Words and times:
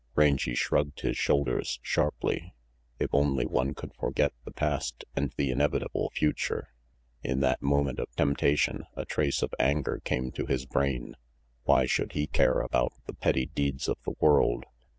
Rangy 0.15 0.55
shrugged 0.55 1.01
his 1.01 1.15
shoulders 1.15 1.77
sharply. 1.83 2.55
If 2.97 3.11
only 3.13 3.45
one 3.45 3.75
could 3.75 3.93
forget 3.93 4.33
the 4.45 4.51
past 4.51 5.05
and 5.15 5.31
the 5.37 5.51
inevitable 5.51 6.09
future! 6.15 6.69
In 7.21 7.39
that 7.41 7.61
moment 7.61 7.99
of 7.99 8.09
temptation, 8.15 8.85
a 8.95 9.05
trace 9.05 9.43
of 9.43 9.53
anger 9.59 10.01
came 10.03 10.31
to 10.31 10.47
his 10.47 10.65
brain. 10.65 11.15
Why 11.65 11.85
should 11.85 12.13
he 12.13 12.25
care 12.25 12.61
about 12.61 12.93
the 13.05 13.13
petty 13.13 13.45
deeds 13.45 13.87
of 13.87 13.99
the 14.03 14.15
world? 14.19 14.65